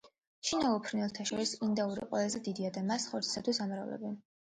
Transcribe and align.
შინაურ 0.51 0.77
ფრინველთა 0.85 1.25
შორის 1.29 1.51
ინდაური 1.67 2.07
ყველაზე 2.13 2.41
დიდია 2.47 2.73
და 2.79 2.83
მას 2.87 3.05
ხორცისათვის 3.11 3.61
ამრავლებენ. 3.67 4.17